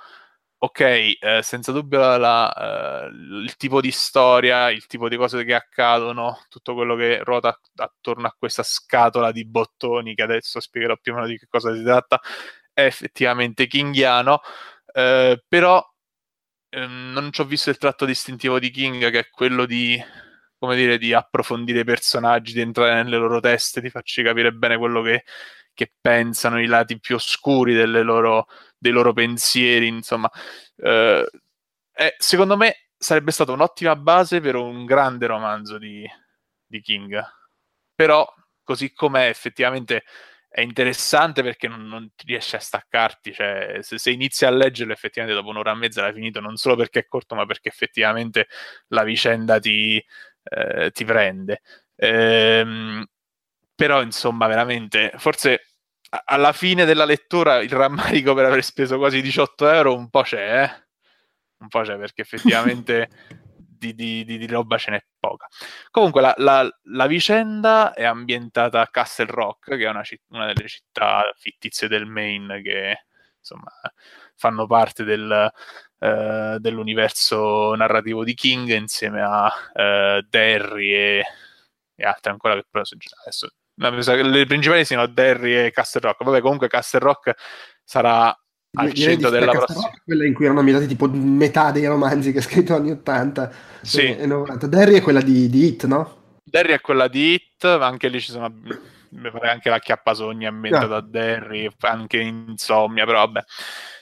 ok, 0.57 0.79
eh, 0.81 1.41
senza 1.43 1.71
dubbio 1.71 1.99
la, 1.99 2.17
la, 2.17 3.07
uh, 3.11 3.13
il 3.41 3.55
tipo 3.55 3.81
di 3.81 3.91
storia, 3.91 4.69
il 4.71 4.85
tipo 4.87 5.07
di 5.09 5.15
cose 5.17 5.43
che 5.43 5.53
accadono, 5.53 6.39
tutto 6.49 6.73
quello 6.73 6.95
che 6.95 7.23
ruota 7.23 7.57
attorno 7.75 8.27
a 8.27 8.35
questa 8.37 8.63
scatola 8.63 9.31
di 9.31 9.45
bottoni, 9.45 10.15
che 10.15 10.23
adesso 10.23 10.59
spiegherò 10.59 10.97
più 10.97 11.13
o 11.13 11.15
meno 11.15 11.27
di 11.27 11.37
che 11.37 11.47
cosa 11.47 11.73
si 11.73 11.83
tratta, 11.83 12.19
è 12.73 12.83
effettivamente 12.85 13.67
kingiano, 13.67 14.41
eh, 14.93 15.43
però 15.47 15.83
ehm, 16.69 17.11
non 17.13 17.31
ci 17.31 17.41
ho 17.41 17.45
visto 17.45 17.69
il 17.69 17.77
tratto 17.77 18.05
distintivo 18.05 18.59
di 18.59 18.69
King, 18.71 19.09
che 19.11 19.19
è 19.19 19.29
quello 19.29 19.65
di 19.65 20.01
come 20.59 20.75
dire, 20.75 20.97
di 20.97 21.13
approfondire 21.13 21.79
i 21.79 21.83
personaggi, 21.85 22.53
di 22.53 22.61
entrare 22.61 23.01
nelle 23.01 23.17
loro 23.17 23.39
teste, 23.39 23.81
di 23.81 23.89
farci 23.89 24.21
capire 24.21 24.51
bene 24.51 24.77
quello 24.77 25.01
che, 25.01 25.23
che 25.73 25.93
pensano, 25.99 26.61
i 26.61 26.65
lati 26.67 26.99
più 26.99 27.15
oscuri 27.15 27.73
loro, 28.03 28.47
dei 28.77 28.91
loro 28.91 29.13
pensieri, 29.13 29.87
insomma. 29.87 30.29
Eh, 30.75 32.15
secondo 32.17 32.57
me 32.57 32.89
sarebbe 32.97 33.31
stata 33.31 33.53
un'ottima 33.53 33.95
base 33.95 34.41
per 34.41 34.55
un 34.55 34.85
grande 34.85 35.25
romanzo 35.27 35.77
di, 35.77 36.05
di 36.65 36.81
King. 36.81 37.21
Però, 37.95 38.27
così 38.63 38.93
com'è, 38.93 39.27
effettivamente 39.27 40.03
è 40.49 40.61
interessante 40.61 41.43
perché 41.43 41.67
non, 41.67 41.87
non 41.87 42.09
riesci 42.25 42.55
a 42.55 42.59
staccarti. 42.59 43.33
Cioè, 43.33 43.77
se, 43.81 43.97
se, 43.97 44.11
inizi 44.11 44.45
a 44.45 44.49
leggerlo, 44.49 44.93
effettivamente 44.93 45.39
dopo 45.39 45.51
un'ora 45.51 45.71
e 45.71 45.75
mezza 45.75 46.01
l'hai 46.01 46.13
finito, 46.13 46.39
non 46.41 46.57
solo 46.57 46.75
perché 46.75 46.99
è 46.99 47.05
corto, 47.05 47.35
ma 47.35 47.45
perché 47.45 47.69
effettivamente 47.69 48.47
la 48.87 49.03
vicenda 49.03 49.59
ti, 49.59 50.03
eh, 50.49 50.91
ti 50.91 51.05
prende. 51.05 51.61
Ehm, 51.95 53.05
però, 53.75 54.01
insomma, 54.01 54.47
veramente, 54.47 55.11
forse 55.17 55.69
alla 56.25 56.53
fine 56.53 56.85
della 56.85 57.05
lettura 57.05 57.61
il 57.61 57.69
rammarico 57.69 58.33
per 58.33 58.45
aver 58.45 58.63
speso 58.63 58.97
quasi 58.97 59.21
18 59.21 59.69
euro 59.69 59.95
un 59.95 60.09
po' 60.09 60.23
c'è, 60.23 60.63
eh? 60.63 60.87
Un 61.59 61.67
po' 61.67 61.81
c'è 61.81 61.97
perché 61.97 62.21
effettivamente 62.21 63.09
di, 63.79 63.93
di, 63.93 64.25
di, 64.25 64.37
di, 64.37 64.47
roba 64.47 64.77
ce 64.77 64.91
n'è 64.91 65.03
poca. 65.19 65.47
Comunque 65.91 66.21
la, 66.21 66.33
la, 66.37 66.69
la, 66.83 67.07
vicenda 67.07 67.93
è 67.93 68.03
ambientata 68.03 68.81
a 68.81 68.87
Castle 68.87 69.27
Rock, 69.27 69.77
che 69.77 69.85
è 69.85 69.89
una, 69.89 70.03
una 70.29 70.53
delle 70.53 70.67
città 70.67 71.23
fittizie 71.37 71.87
del 71.87 72.05
Maine 72.05 72.61
che 72.61 73.05
insomma 73.39 73.71
fanno 74.35 74.67
parte 74.67 75.03
del, 75.03 75.51
uh, 75.97 76.57
dell'universo 76.59 77.73
narrativo 77.75 78.23
di 78.23 78.33
King 78.33 78.73
insieme 78.75 79.21
a 79.21 79.45
uh, 79.47 80.25
Derry 80.27 80.91
e, 80.91 81.23
e, 81.95 82.03
altre 82.05 82.31
ancora 82.31 82.55
che 82.55 82.65
però 82.69 82.83
adesso 83.23 83.49
le 83.81 84.45
principali 84.45 84.83
sono 84.83 85.07
Derry 85.07 85.53
e 85.55 85.71
Castle 85.71 86.01
Rock. 86.01 86.23
Vabbè, 86.23 86.41
comunque 86.41 86.67
Castle 86.67 86.99
Rock 86.99 87.33
sarà 87.83 88.37
al 88.77 88.93
centro 88.93 89.29
della 89.29 89.51
prossima. 89.51 89.89
Quella 90.03 90.25
in 90.25 90.33
cui 90.33 90.45
erano 90.45 90.59
ambientati 90.59 90.89
tipo 90.89 91.07
metà 91.07 91.71
dei 91.71 91.85
romanzi 91.85 92.31
che 92.31 92.39
ha 92.39 92.41
scritto 92.41 92.75
anni 92.75 92.91
80 92.91 93.51
sì. 93.81 94.15
e 94.15 94.25
90. 94.25 94.67
Derry 94.67 94.95
è 94.95 95.01
quella 95.01 95.21
di, 95.21 95.49
di 95.49 95.65
Hit, 95.65 95.85
no? 95.85 96.17
Derry 96.43 96.73
è 96.73 96.81
quella 96.81 97.07
di 97.07 97.33
Hit, 97.33 97.63
anche 97.63 98.09
lì 98.09 98.19
ci 98.19 98.31
sono 98.31 98.53
mi 99.11 99.31
pare 99.31 99.49
anche 99.49 99.69
la 99.69 99.79
chiappasogna 99.79 100.49
ambientata 100.49 100.87
no. 100.87 100.95
Ah. 100.95 101.01
da 101.01 101.07
Derry, 101.07 101.69
anche 101.79 102.19
Insomnia, 102.19 103.05
però 103.05 103.25
vabbè. 103.25 103.43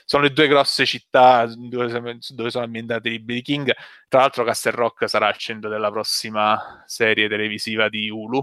Sono 0.04 0.22
le 0.22 0.32
due 0.32 0.48
grosse 0.48 0.86
città 0.86 1.44
dove, 1.46 2.18
dove 2.30 2.50
sono 2.50 2.64
ambientati 2.64 3.08
i 3.08 3.10
libri 3.12 3.34
di 3.36 3.42
King. 3.42 3.74
Tra 4.08 4.20
l'altro 4.20 4.44
Castle 4.44 4.70
Rock 4.72 5.08
sarà 5.08 5.26
al 5.26 5.36
centro 5.36 5.68
della 5.68 5.90
prossima 5.90 6.82
serie 6.86 7.28
televisiva 7.28 7.88
di 7.88 8.08
Hulu, 8.08 8.42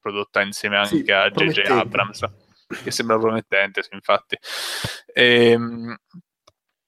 prodotta 0.00 0.42
insieme 0.42 0.76
anche 0.78 1.04
sì, 1.04 1.12
a 1.12 1.30
J.J. 1.30 1.70
Abrams 1.70 2.48
che 2.82 2.90
sembra 2.90 3.18
promettente, 3.18 3.82
infatti. 3.90 4.38
E, 5.12 5.50
ehm, 5.50 5.96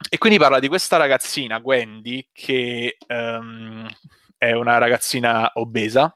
e, 0.08 0.18
quindi 0.18 0.38
parla 0.38 0.58
di 0.58 0.68
questa 0.68 0.96
ragazzina, 0.96 1.60
Wendy, 1.62 2.28
che 2.32 2.96
um, 3.08 3.88
è 4.36 4.52
una 4.52 4.78
ragazzina 4.78 5.50
obesa, 5.54 6.14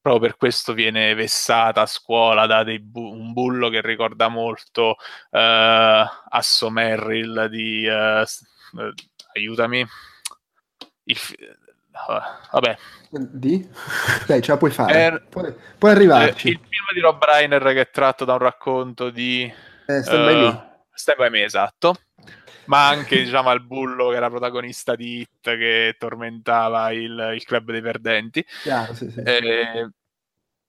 proprio 0.00 0.28
per 0.28 0.36
questo 0.36 0.72
viene 0.72 1.14
vessata 1.14 1.82
a 1.82 1.86
scuola 1.86 2.46
da 2.46 2.64
bu- 2.80 3.12
un 3.12 3.32
bullo 3.32 3.68
che 3.68 3.80
ricorda 3.80 4.28
molto 4.28 4.96
uh, 5.30 5.38
Asso 6.28 6.70
Merrill 6.70 7.46
di... 7.46 7.86
Uh, 7.86 8.22
uh, 8.80 8.94
aiutami. 9.34 9.86
Il, 11.04 11.18
vabbè. 12.50 12.78
Di? 13.10 13.68
Dai, 14.26 14.40
ce 14.40 14.52
la 14.52 14.56
puoi 14.56 14.70
fare. 14.70 14.92
Er... 14.92 15.26
Puoi, 15.28 15.54
puoi 15.78 15.90
arrivarci. 15.90 16.48
Eh, 16.48 16.50
il 16.52 16.58
film 16.58 16.84
di 16.94 17.00
Rob 17.00 17.22
Reiner 17.22 17.62
che 17.62 17.80
è 17.80 17.90
tratto 17.90 18.24
da 18.24 18.32
un 18.32 18.38
racconto 18.38 19.10
di... 19.10 19.52
Eh, 19.86 20.02
Stand 20.02 20.24
By 20.24 20.34
Me. 20.34 20.68
Stand 20.92 21.18
By 21.18 21.30
Me, 21.30 21.44
esatto. 21.44 21.94
Ma 22.70 22.86
anche, 22.86 23.24
diciamo, 23.24 23.48
al 23.48 23.66
bullo 23.66 24.10
che 24.10 24.16
era 24.16 24.30
protagonista 24.30 24.94
di 24.94 25.18
Hit 25.18 25.42
che 25.42 25.96
tormentava 25.98 26.92
il, 26.92 27.32
il 27.34 27.42
club 27.42 27.72
dei 27.72 27.82
perdenti. 27.82 28.46
Chiaro, 28.62 28.94
sì, 28.94 29.10
sì. 29.10 29.20
Eh, 29.22 29.90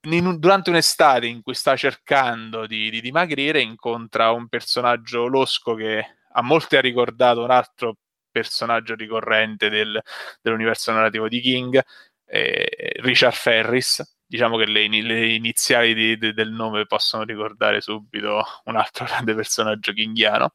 in, 0.08 0.38
durante 0.40 0.70
un'estate 0.70 1.26
in 1.26 1.42
cui 1.42 1.54
sta 1.54 1.76
cercando 1.76 2.66
di, 2.66 2.90
di, 2.90 3.00
dimagrire, 3.00 3.60
incontra 3.60 4.32
un 4.32 4.48
personaggio 4.48 5.28
losco 5.28 5.74
che 5.74 6.16
a 6.32 6.42
molti 6.42 6.74
ha 6.74 6.80
ricordato 6.80 7.44
un 7.44 7.52
altro 7.52 7.98
personaggio 8.32 8.96
ricorrente 8.96 9.68
del, 9.68 10.02
dell'universo 10.40 10.90
narrativo 10.90 11.28
di 11.28 11.40
King, 11.40 11.80
eh, 12.26 12.94
Richard 12.96 13.34
Ferris. 13.34 14.18
Diciamo 14.26 14.56
che 14.56 14.66
le, 14.66 14.88
le 14.88 15.34
iniziali 15.34 15.94
di, 15.94 16.18
di, 16.18 16.32
del 16.32 16.50
nome 16.50 16.84
possono 16.86 17.22
ricordare 17.22 17.80
subito 17.80 18.44
un 18.64 18.74
altro 18.74 19.04
grande 19.06 19.36
personaggio 19.36 19.92
kingiano. 19.92 20.52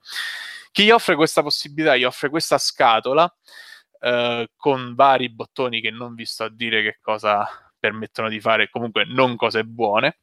Chi 0.77 0.84
gli 0.84 0.91
offre 0.91 1.15
questa 1.15 1.41
possibilità, 1.41 1.98
gli 1.98 2.03
offre 2.03 2.29
questa 2.29 2.60
scatola 2.60 3.27
eh, 4.00 4.48
con 4.55 4.93
vari 4.93 5.27
bottoni 5.27 5.81
che 5.81 5.89
non 5.89 6.13
vi 6.13 6.24
sto 6.24 6.43
a 6.43 6.51
dire 6.51 6.84
che 6.84 7.00
cosa 7.01 7.48
permettono 7.79 8.29
di 8.29 8.39
fare, 8.39 8.69
comunque 8.69 9.03
non 9.03 9.36
cose 9.38 9.63
buone. 9.63 10.19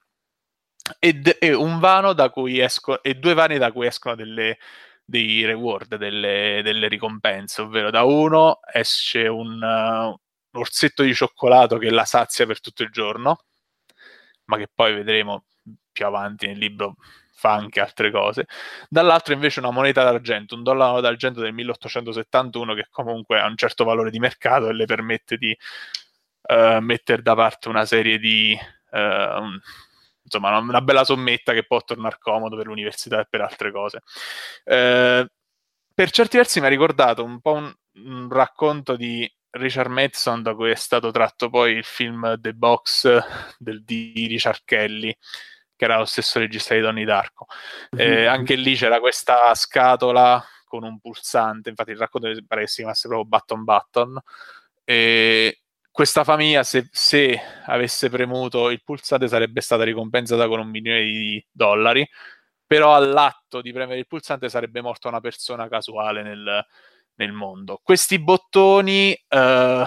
E, 1.01 1.21
e, 1.41 1.53
un 1.55 1.81
vano 1.81 2.13
da 2.13 2.31
cui 2.31 2.61
escono 2.61 3.03
e 3.03 3.15
due 3.17 3.35
vani 3.35 3.59
da 3.59 3.73
cui 3.73 3.89
escono 3.89 4.15
delle, 4.15 4.59
dei 5.05 5.45
reward, 5.45 5.97
delle, 5.97 6.61
delle, 6.63 6.87
ricompense, 6.87 7.63
ovvero 7.63 7.91
da 7.91 8.05
uno 8.05 8.61
esce 8.73 9.27
un, 9.27 9.61
uh, 9.61 10.07
un 10.09 10.17
orsetto 10.53 11.03
di 11.03 11.13
cioccolato 11.17 11.79
che 11.79 11.91
la 11.91 12.05
sazia 12.05 12.47
per 12.47 12.61
tutto 12.61 12.85
il 12.85 12.91
giorno, 12.91 13.39
ma 14.45 14.57
che 14.57 14.69
poi 14.73 14.95
vedremo 14.95 15.47
più 15.91 16.07
avanti 16.07 16.47
nel 16.47 16.59
libro 16.59 16.95
fa 17.35 17.53
anche 17.53 17.81
altre 17.81 18.11
cose. 18.11 18.47
Dall'altro 18.89 19.35
invece 19.35 19.61
una 19.61 19.71
moneta 19.71 20.03
d'argento, 20.03 20.55
un 20.55 20.63
dollaro 20.63 21.01
d'argento 21.01 21.41
del 21.41 21.53
1871 21.53 22.75
che 22.75 22.87
comunque 22.91 23.41
ha 23.41 23.47
un 23.47 23.57
certo 23.57 23.85
valore 23.85 24.11
di 24.11 24.19
mercato 24.19 24.69
e 24.69 24.73
le 24.73 24.87
permette 24.87 25.37
di 25.37 25.57
uh, 26.49 26.79
mettere 26.81 27.23
da 27.23 27.35
parte 27.35 27.69
una 27.69 27.85
serie 27.85 28.19
di... 28.19 28.59
Uh, 28.91 29.61
insomma, 30.25 30.57
una 30.59 30.81
bella 30.81 31.05
sommetta 31.05 31.53
che 31.53 31.65
può 31.65 31.83
tornare 31.83 32.17
comodo 32.19 32.57
per 32.57 32.67
l'università 32.67 33.21
e 33.21 33.27
per 33.29 33.43
altre 33.43 33.71
cose. 33.71 34.03
Eh, 34.65 35.29
per 35.95 36.11
certi 36.11 36.37
versi 36.37 36.61
mi 36.61 36.67
ha 36.67 36.71
ricordato 36.71 37.23
un 37.23 37.41
po' 37.41 37.53
un, 37.53 37.73
un, 38.05 38.29
racconto 38.31 38.97
di 38.97 39.31
Richard 39.51 39.91
Madison 39.91 40.43
da 40.43 40.55
cui 40.55 40.71
è 40.71 40.75
stato 40.75 41.11
tratto 41.11 41.49
poi 41.51 41.75
il 41.75 41.85
film 41.85 42.41
The 42.41 42.55
Box 42.55 43.19
del, 43.59 43.85
di 43.85 44.27
Richard 44.29 44.63
Kelly 44.65 45.17
che 45.77 45.85
era 45.85 45.99
lo 45.99 46.05
stesso 46.05 46.39
regista 46.39 46.75
di 46.75 46.81
Donnie 46.81 47.05
Darko 47.05 47.47
eh, 47.97 48.07
mm-hmm. 48.07 48.29
anche 48.29 48.55
lì 48.55 48.75
c'era 48.77 49.01
questa 49.01 49.55
scatola 49.55 50.43
con 50.65 50.85
un 50.85 50.99
pulsante 51.01 51.71
infatti 51.71 51.91
il 51.91 51.99
racconto 51.99 52.29
pare 52.47 52.63
che 52.63 52.69
si 52.69 52.77
chiamasse 52.77 53.09
proprio 53.09 53.29
Button 53.29 53.65
Button 53.65 54.23
e 54.85 55.59
questa 55.95 56.25
famiglia, 56.25 56.65
se, 56.65 56.89
se, 56.91 57.41
avesse 57.67 58.11
premuto 58.11 58.71
il 58.71 58.83
pulsante, 58.83 59.29
sarebbe 59.29 59.61
stata 59.61 59.85
ricompensata 59.85 60.49
con 60.49 60.59
un 60.59 60.69
milione 60.69 61.05
di 61.05 61.47
dollari, 61.53 62.05
però 62.67 62.97
all'atto 62.97 63.63
di 63.63 63.73
premere 63.73 64.01
il 64.01 64.07
pulsante 64.09 64.49
sarebbe 64.49 64.81
morta 64.81 65.07
una 65.07 65.21
persona 65.21 65.69
casuale 65.69 66.25
nel, 66.25 66.67
nel 67.15 67.31
mondo. 67.31 67.79
Questi 67.81 68.19
bottoni 68.19 69.13
eh, 69.13 69.85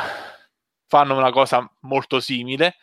fanno 0.87 1.17
una 1.17 1.31
cosa 1.31 1.69
molto 1.81 2.21
simile, 2.21 2.75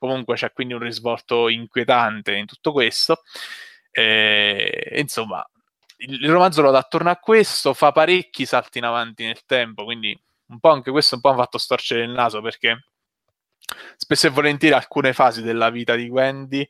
comunque 0.00 0.34
c'è 0.34 0.52
quindi 0.52 0.72
un 0.74 0.80
risvolto 0.80 1.48
inquietante 1.48 2.34
in 2.34 2.46
tutto 2.46 2.72
questo. 2.72 3.22
E, 3.92 4.94
insomma, 4.96 5.46
il, 5.98 6.24
il 6.24 6.30
romanzo 6.30 6.62
lo 6.62 6.70
dà 6.70 6.78
attorno 6.78 7.10
a 7.10 7.16
questo, 7.16 7.74
fa 7.74 7.92
parecchi 7.92 8.46
salti 8.46 8.78
in 8.78 8.84
avanti 8.84 9.24
nel 9.24 9.44
tempo, 9.44 9.84
quindi 9.84 10.18
un 10.46 10.58
po' 10.58 10.70
anche 10.70 10.90
questo 10.90 11.16
un 11.16 11.20
po' 11.20 11.28
mi 11.28 11.34
ha 11.40 11.42
fatto 11.44 11.58
storcere 11.58 12.02
il 12.02 12.10
naso 12.10 12.40
perché 12.40 12.86
spesso 13.96 14.26
e 14.26 14.30
volentieri 14.30 14.74
alcune 14.74 15.12
fasi 15.12 15.42
della 15.42 15.70
vita 15.70 15.94
di 15.94 16.08
Wendy 16.08 16.66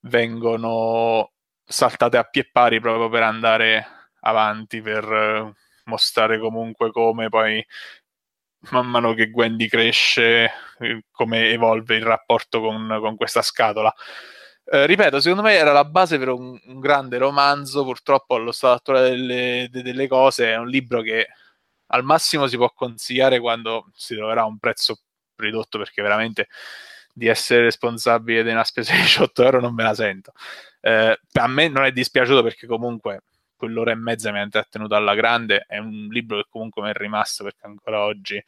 vengono 0.00 1.32
saltate 1.64 2.16
a 2.16 2.24
pie 2.24 2.48
pari 2.52 2.80
proprio 2.80 3.08
per 3.08 3.22
andare 3.22 3.86
avanti, 4.20 4.80
per 4.80 5.04
eh, 5.12 5.52
mostrare 5.84 6.38
comunque 6.38 6.90
come 6.92 7.28
poi 7.28 7.64
man 8.70 8.86
mano 8.86 9.14
che 9.14 9.30
Wendy 9.32 9.68
cresce, 9.68 10.50
eh, 10.78 11.04
come 11.10 11.50
evolve 11.50 11.96
il 11.96 12.02
rapporto 12.04 12.60
con, 12.60 12.98
con 13.00 13.16
questa 13.16 13.42
scatola. 13.42 13.92
Eh, 14.68 14.86
ripeto, 14.86 15.20
secondo 15.20 15.42
me 15.44 15.54
era 15.54 15.72
la 15.72 15.84
base 15.84 16.18
per 16.18 16.28
un, 16.30 16.58
un, 16.64 16.80
grande 16.80 17.18
romanzo, 17.18 17.84
purtroppo 17.84 18.34
allo 18.34 18.50
stato 18.52 18.74
attuale 18.74 19.10
delle, 19.10 19.68
delle 19.70 20.08
cose 20.08 20.50
è 20.52 20.56
un 20.56 20.68
libro 20.68 21.02
che 21.02 21.28
al 21.88 22.02
massimo 22.04 22.48
si 22.48 22.56
può 22.56 22.72
consigliare 22.72 23.38
quando 23.38 23.86
si 23.94 24.16
troverà 24.16 24.44
un 24.44 24.58
prezzo 24.58 25.00
ridotto 25.36 25.78
perché 25.78 26.02
veramente 26.02 26.48
di 27.12 27.28
essere 27.28 27.62
responsabile 27.62 28.42
di 28.42 28.50
una 28.50 28.64
spesa 28.64 28.92
di 28.92 29.00
18 29.02 29.44
euro 29.44 29.60
non 29.60 29.74
me 29.74 29.84
la 29.84 29.94
sento. 29.94 30.32
Eh, 30.80 31.18
a 31.32 31.46
me 31.46 31.68
non 31.68 31.84
è 31.84 31.92
dispiaciuto 31.92 32.42
perché 32.42 32.66
comunque 32.66 33.22
quell'ora 33.56 33.90
e 33.92 33.94
mezza 33.94 34.30
mi 34.32 34.38
ha 34.38 34.42
intrattenuto 34.42 34.94
alla 34.94 35.14
grande. 35.14 35.64
È 35.66 35.78
un 35.78 36.08
libro 36.10 36.38
che 36.38 36.46
comunque 36.48 36.82
mi 36.82 36.90
è 36.90 36.92
rimasto 36.94 37.44
perché 37.44 37.66
ancora 37.66 38.04
oggi 38.04 38.42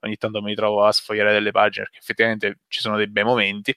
ogni 0.00 0.16
tanto 0.16 0.42
mi 0.42 0.54
trovo 0.54 0.84
a 0.84 0.92
sfogliare 0.92 1.32
delle 1.32 1.50
pagine 1.50 1.84
perché 1.84 1.98
effettivamente 2.00 2.58
ci 2.68 2.80
sono 2.80 2.96
dei 2.96 3.08
bei 3.08 3.24
momenti. 3.24 3.74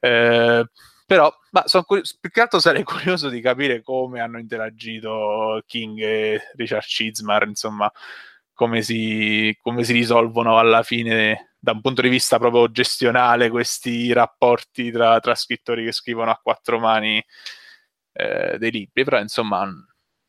Eh, 0.00 0.64
però 1.06 1.30
ma 1.50 1.66
sono 1.66 1.82
curi- 1.84 2.02
più 2.18 2.30
che 2.30 2.40
altro 2.40 2.58
sarei 2.58 2.82
curioso 2.84 3.28
di 3.28 3.40
capire 3.40 3.82
come 3.82 4.20
hanno 4.20 4.38
interagito 4.38 5.62
King 5.66 6.00
e 6.00 6.40
Richard 6.54 6.84
Chizmar, 6.84 7.46
insomma, 7.46 7.90
come 8.52 8.82
si, 8.82 9.56
come 9.60 9.84
si 9.84 9.92
risolvono 9.92 10.58
alla 10.58 10.82
fine 10.82 11.54
da 11.58 11.72
un 11.72 11.80
punto 11.80 12.02
di 12.02 12.08
vista 12.08 12.38
proprio 12.38 12.70
gestionale 12.70 13.48
questi 13.50 14.12
rapporti 14.12 14.90
tra, 14.90 15.18
tra 15.20 15.34
scrittori 15.34 15.84
che 15.84 15.92
scrivono 15.92 16.30
a 16.30 16.38
quattro 16.42 16.78
mani 16.78 17.24
eh, 18.12 18.58
dei 18.58 18.70
libri, 18.70 19.02
però 19.02 19.18
insomma 19.18 19.68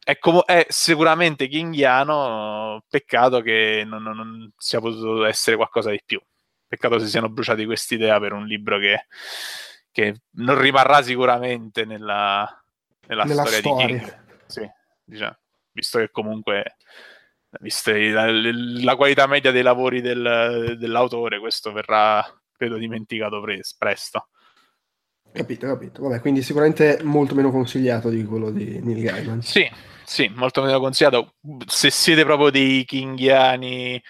è, 0.05 0.19
com- 0.19 0.43
è 0.45 0.67
sicuramente 0.69 1.47
kinghiano, 1.47 2.83
peccato 2.87 3.41
che 3.41 3.83
non, 3.87 4.03
non, 4.03 4.15
non, 4.15 4.51
sia 4.55 4.79
potuto 4.79 5.25
essere 5.25 5.55
qualcosa 5.55 5.89
di 5.89 5.99
più. 6.05 6.21
Peccato 6.67 6.99
si 6.99 7.07
siano 7.07 7.27
bruciati 7.27 7.65
quest'idea 7.65 8.19
per 8.19 8.33
un 8.33 8.45
libro 8.45 8.77
che, 8.77 9.07
che 9.91 10.21
non 10.33 10.59
rimarrà 10.59 11.01
sicuramente 11.01 11.85
nella, 11.85 12.47
nella, 13.07 13.23
nella 13.23 13.45
storia, 13.45 13.59
storia, 13.59 13.87
di 13.87 13.93
King. 13.97 14.23
Sì, 14.45 14.69
diciamo, 15.03 15.37
visto 15.71 15.97
che 15.97 16.11
comunque 16.11 16.75
vista 17.61 17.91
la, 17.91 18.29
la, 18.31 18.95
qualità 18.95 19.25
media 19.25 19.49
dei 19.49 19.63
lavori 19.63 20.01
del, 20.01 20.75
dell'autore, 20.77 21.39
questo 21.39 21.71
verrà, 21.71 22.23
credo, 22.55 22.77
dimenticato 22.77 23.41
pres- 23.41 23.75
presto. 23.75 24.27
Capito, 25.31 25.65
capito. 25.65 26.03
Vabbè, 26.03 26.21
quindi 26.21 26.43
sicuramente 26.43 26.99
molto 27.01 27.33
meno 27.33 27.49
consigliato 27.49 28.09
di 28.09 28.23
quello 28.23 28.51
di 28.51 28.79
Neil 28.83 29.01
Gaiman. 29.01 29.41
Sì, 29.41 29.67
sì, 30.05 30.31
molto 30.35 30.61
meno 30.61 30.79
consigliato. 30.79 31.35
Se 31.65 31.89
siete 31.89 32.23
proprio 32.23 32.49
dei 32.49 32.85
kinghiani 32.85 34.01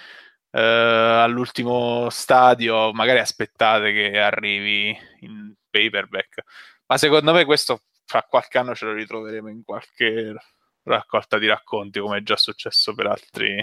eh, 0.51 0.59
all'ultimo 0.59 2.09
stadio, 2.09 2.93
magari 2.93 3.19
aspettate 3.19 3.91
che 3.91 4.19
arrivi 4.19 4.97
in 5.21 5.53
paperback. 5.69 6.43
Ma 6.87 6.97
secondo 6.97 7.33
me 7.33 7.46
questo 7.46 7.81
fra 8.05 8.22
qualche 8.24 8.57
anno 8.57 8.75
ce 8.75 8.85
lo 8.85 8.93
ritroveremo 8.93 9.50
in 9.50 9.63
qualche 9.63 10.35
raccolta 10.83 11.37
di 11.37 11.48
racconti, 11.48 12.00
come 12.00 12.20
è 12.20 12.24
già 12.24 12.37
successo 12.37 12.93
per, 12.93 13.07
altri, 13.07 13.57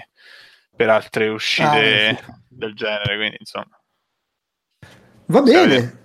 per 0.75 0.89
altre 0.89 1.29
uscite 1.29 2.09
ah, 2.09 2.15
sì. 2.15 2.33
del 2.49 2.73
genere. 2.75 3.15
Quindi, 3.15 3.37
insomma. 3.39 3.79
Va 5.27 5.41
bene. 5.41 6.02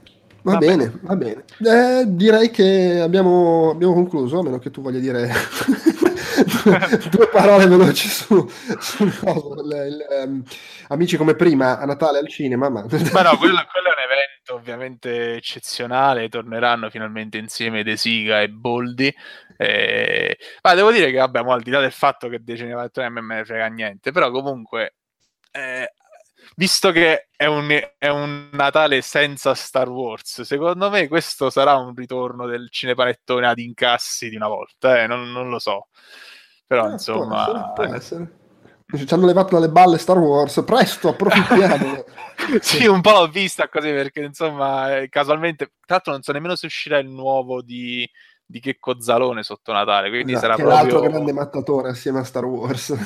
Va, 0.48 0.54
va 0.54 0.58
bene, 0.58 0.76
bene, 0.76 0.98
va 1.02 1.16
bene. 1.16 1.44
Eh, 1.60 2.04
direi 2.06 2.50
che 2.50 3.00
abbiamo, 3.00 3.70
abbiamo 3.70 3.92
concluso, 3.92 4.38
a 4.38 4.42
meno 4.42 4.58
che 4.58 4.70
tu 4.70 4.80
voglia 4.80 4.98
dire 4.98 5.28
due 7.10 7.28
parole 7.28 7.66
veloci 7.66 8.08
su, 8.08 8.48
su 8.78 9.04
no, 9.04 9.54
il, 9.62 9.86
il, 9.88 10.06
um, 10.24 10.42
amici 10.88 11.18
come 11.18 11.34
prima 11.34 11.78
a 11.78 11.84
Natale 11.84 12.18
al 12.18 12.28
cinema. 12.28 12.70
Ma, 12.70 12.80
ma 13.12 13.22
no, 13.22 13.36
quello, 13.36 13.62
quello, 13.70 13.88
è 13.88 13.94
un 13.94 14.04
evento 14.04 14.54
ovviamente 14.54 15.34
eccezionale. 15.34 16.30
Torneranno 16.30 16.88
finalmente 16.88 17.36
insieme 17.36 17.82
De 17.82 17.98
Siga 17.98 18.40
e 18.40 18.48
Boldi. 18.48 19.14
Eh, 19.56 20.38
ma 20.62 20.74
devo 20.74 20.90
dire 20.92 21.10
che, 21.10 21.18
vabbè, 21.18 21.40
al 21.40 21.62
di 21.62 21.70
là 21.70 21.80
del 21.80 21.92
fatto 21.92 22.28
che 22.28 22.42
De 22.42 22.54
a 22.72 23.08
me 23.10 23.20
me 23.20 23.34
ne 23.36 23.44
frega 23.44 23.66
niente, 23.66 24.12
però 24.12 24.30
comunque. 24.30 24.94
Eh, 25.50 25.92
visto 26.58 26.90
che 26.90 27.28
è 27.36 27.46
un, 27.46 27.68
è 27.96 28.08
un, 28.08 28.48
Natale 28.50 29.00
senza 29.00 29.54
Star 29.54 29.88
Wars, 29.88 30.42
secondo 30.42 30.90
me 30.90 31.06
questo 31.06 31.50
sarà 31.50 31.76
un 31.76 31.94
ritorno 31.94 32.46
del 32.46 32.68
cinepanettone 32.68 33.46
ad 33.46 33.58
incassi 33.58 34.28
di 34.28 34.34
una 34.34 34.48
volta, 34.48 35.00
eh? 35.00 35.06
non, 35.06 35.30
non, 35.30 35.48
lo 35.48 35.60
so. 35.60 35.86
Però 36.66 36.88
eh, 36.88 36.92
insomma... 36.92 37.72
Può 37.74 37.84
essere, 37.84 37.86
può 37.86 37.94
essere. 37.94 39.06
Ci 39.06 39.14
hanno 39.14 39.26
levato 39.26 39.54
dalle 39.54 39.68
balle 39.68 39.98
Star 39.98 40.18
Wars, 40.18 40.62
presto, 40.66 41.10
approfittiamo. 41.10 42.04
sì, 42.60 42.86
un 42.86 43.02
po' 43.02 43.12
l'ho 43.12 43.28
vista 43.28 43.68
così 43.68 43.90
perché 43.90 44.22
insomma, 44.22 44.96
eh, 44.96 45.08
casualmente, 45.08 45.74
tra 45.86 45.96
l'altro 45.96 46.12
non 46.12 46.22
so 46.22 46.32
nemmeno 46.32 46.56
se 46.56 46.66
uscirà 46.66 46.98
il 46.98 47.08
nuovo 47.08 47.62
di, 47.62 48.08
di 48.44 48.58
Checco 48.58 49.00
Zalone 49.00 49.44
sotto 49.44 49.72
Natale, 49.72 50.08
quindi 50.08 50.32
esatto, 50.32 50.46
sarà 50.46 50.56
che 50.56 50.62
proprio... 50.62 50.82
l'altro 50.82 51.08
grande 51.08 51.32
mattatore 51.32 51.90
assieme 51.90 52.18
a 52.18 52.24
Star 52.24 52.46
Wars. 52.46 52.96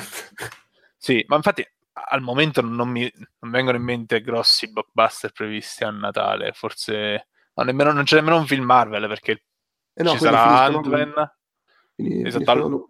sì, 0.97 1.23
ma 1.27 1.35
infatti 1.35 1.63
al 1.93 2.21
momento 2.21 2.61
non 2.61 2.89
mi 2.89 3.11
non 3.39 3.51
vengono 3.51 3.77
in 3.77 3.83
mente 3.83 4.21
grossi 4.21 4.71
blockbuster 4.71 5.31
previsti 5.31 5.83
a 5.83 5.91
Natale, 5.91 6.51
forse 6.53 7.27
no, 7.53 7.63
nemmeno, 7.63 7.91
non 7.91 8.03
c'è 8.03 8.15
nemmeno 8.15 8.37
un 8.37 8.47
film 8.47 8.63
Marvel 8.63 9.07
perché 9.07 9.43
eh 9.93 10.03
no, 10.03 10.11
ci 10.11 10.19
sarà 10.19 10.63
Ant-Man. 10.63 11.31
Esatto, 11.95 12.51
al... 12.51 12.85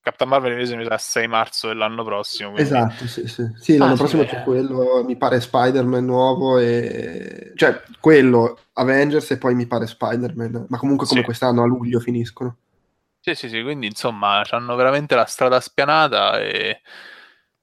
Captain 0.00 0.28
Marvel 0.28 0.52
invece 0.52 0.76
mi 0.76 0.84
sa 0.84 0.98
6 0.98 1.28
marzo 1.28 1.68
dell'anno 1.68 2.04
prossimo. 2.04 2.50
Quindi... 2.50 2.70
Esatto, 2.70 3.06
sì, 3.06 3.26
sì. 3.26 3.50
sì 3.56 3.76
l'anno 3.78 3.94
ah, 3.94 3.96
prossimo 3.96 4.22
sì, 4.22 4.28
c'è 4.28 4.42
quello, 4.42 5.02
mi 5.02 5.16
pare 5.16 5.40
Spider-Man 5.40 6.04
nuovo 6.04 6.58
e... 6.58 7.52
cioè 7.54 7.82
quello, 8.00 8.58
Avengers 8.74 9.30
e 9.30 9.38
poi 9.38 9.54
mi 9.54 9.66
pare 9.66 9.86
Spider-Man, 9.86 10.66
ma 10.68 10.76
comunque 10.76 11.06
come 11.06 11.20
sì. 11.20 11.24
quest'anno 11.24 11.62
a 11.62 11.66
luglio 11.66 12.00
finiscono. 12.00 12.56
Sì, 13.20 13.34
sì, 13.34 13.48
sì, 13.48 13.62
quindi 13.62 13.86
insomma 13.86 14.42
hanno 14.50 14.74
veramente 14.74 15.14
la 15.14 15.24
strada 15.24 15.58
spianata 15.58 16.38
e 16.38 16.82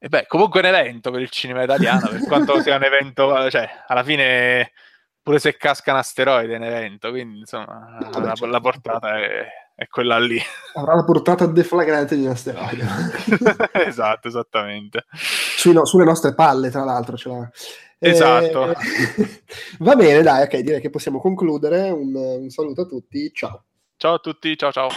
e 0.03 0.09
beh, 0.09 0.25
comunque 0.25 0.61
è 0.61 0.67
un 0.67 0.73
evento 0.73 1.11
per 1.11 1.21
il 1.21 1.29
cinema 1.29 1.61
italiano, 1.61 2.09
per 2.09 2.23
quanto 2.25 2.59
sia 2.59 2.75
un 2.75 2.83
evento, 2.83 3.47
cioè, 3.51 3.69
alla 3.85 4.03
fine, 4.03 4.71
pure 5.21 5.37
se 5.37 5.55
casca 5.57 5.91
un 5.91 5.99
asteroide 5.99 6.55
è 6.55 6.57
un 6.57 6.63
evento, 6.63 7.11
quindi 7.11 7.37
insomma, 7.37 7.99
no, 7.99 8.09
la, 8.09 8.25
certo. 8.29 8.47
la, 8.47 8.59
portata 8.59 9.19
è, 9.19 9.45
è, 9.75 9.85
quella 9.85 10.17
lì. 10.17 10.41
Avrà 10.73 10.95
la 10.95 11.03
portata 11.03 11.45
deflagrante 11.45 12.15
di 12.15 12.25
un 12.25 12.31
asteroide. 12.31 12.83
esatto, 13.85 14.27
esattamente. 14.27 15.05
Sui, 15.11 15.71
no, 15.71 15.85
sulle 15.85 16.03
nostre 16.03 16.33
palle, 16.33 16.71
tra 16.71 16.83
l'altro, 16.83 17.15
ce 17.15 17.29
l'ha. 17.29 17.51
Esatto. 17.99 18.71
Eh, 18.71 19.43
va 19.77 19.95
bene, 19.95 20.23
dai, 20.23 20.41
ok, 20.41 20.57
direi 20.61 20.81
che 20.81 20.89
possiamo 20.89 21.19
concludere. 21.19 21.91
Un, 21.91 22.15
un 22.15 22.49
saluto 22.49 22.81
a 22.81 22.85
tutti, 22.87 23.31
ciao. 23.31 23.65
Ciao 23.97 24.15
a 24.15 24.17
tutti, 24.17 24.57
ciao 24.57 24.71
ciao. 24.71 24.89